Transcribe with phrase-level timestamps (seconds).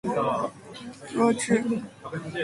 [1.13, 1.63] 弱智？